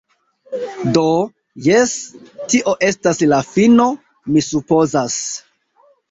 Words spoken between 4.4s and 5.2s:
supozas.